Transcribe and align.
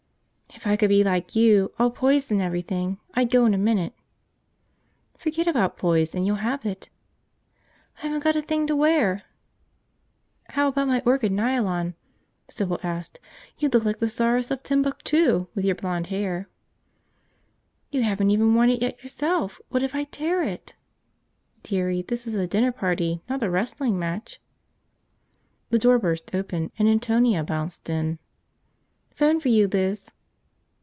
"If 0.53 0.67
I 0.67 0.75
could 0.75 0.89
be 0.89 1.03
like 1.03 1.35
you, 1.35 1.73
all 1.79 1.89
poised 1.89 2.31
and 2.31 2.39
everything, 2.39 2.99
I'd 3.15 3.31
go 3.31 3.47
in 3.47 3.55
a 3.55 3.57
minute." 3.57 3.95
"Forget 5.17 5.47
about 5.47 5.75
poise 5.75 6.13
and 6.13 6.23
you'll 6.23 6.35
have 6.35 6.67
it." 6.67 6.89
"I 7.97 8.01
haven't 8.01 8.23
got 8.23 8.35
a 8.35 8.43
thing 8.43 8.67
to 8.67 8.75
wear!" 8.75 9.23
"How 10.49 10.67
about 10.67 10.87
my 10.87 11.01
orchid 11.03 11.31
nylon?" 11.31 11.95
Sybil 12.47 12.79
asked. 12.83 13.19
"You'd 13.57 13.73
look 13.73 13.85
like 13.85 13.97
the 13.97 14.05
Czaress 14.07 14.51
of 14.51 14.61
Timbuktu, 14.61 15.47
with 15.55 15.65
your 15.65 15.73
blond 15.73 16.07
hair." 16.07 16.47
"You 17.89 18.03
haven't 18.03 18.29
even 18.29 18.53
worn 18.53 18.69
it 18.69 18.83
yet 18.83 19.01
yourself! 19.01 19.59
What 19.69 19.81
if 19.81 19.95
I 19.95 20.03
tear 20.03 20.43
it?" 20.43 20.75
"Dearie, 21.63 22.03
this 22.03 22.27
is 22.27 22.35
a 22.35 22.45
dinner 22.45 22.73
party, 22.73 23.23
not 23.27 23.41
a 23.41 23.49
wrestling 23.49 23.97
match." 23.97 24.39
The 25.71 25.79
door 25.79 25.97
burst 25.97 26.35
open 26.35 26.71
and 26.77 26.87
Antonia 26.87 27.43
bounced 27.43 27.89
in. 27.89 28.19
"Phone 29.15 29.39
for 29.39 29.49
you, 29.49 29.67
Liz." 29.67 30.11